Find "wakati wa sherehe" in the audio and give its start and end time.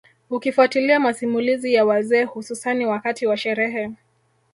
2.85-3.91